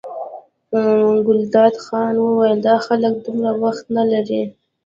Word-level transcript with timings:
ګلداد 1.25 1.75
خان 1.85 2.13
وویل 2.19 2.59
دا 2.67 2.75
خلک 2.85 3.13
دومره 3.25 3.51
وخت 3.63 3.85
نه 3.97 4.03
لري. 4.11 4.43